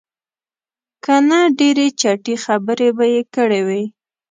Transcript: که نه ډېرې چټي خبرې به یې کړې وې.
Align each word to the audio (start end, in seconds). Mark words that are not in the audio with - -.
که 1.03 1.15
نه 1.29 1.39
ډېرې 1.59 1.87
چټي 2.01 2.35
خبرې 2.43 2.89
به 2.97 3.05
یې 3.13 3.21
کړې 3.35 3.61
وې. 3.67 3.83